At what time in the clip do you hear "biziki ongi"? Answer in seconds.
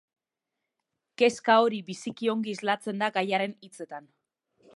1.91-2.53